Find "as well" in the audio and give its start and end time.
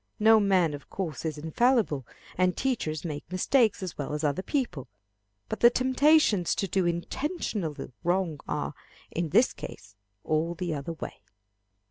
3.83-4.13